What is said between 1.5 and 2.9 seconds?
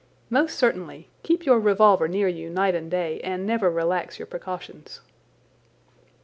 revolver near you night and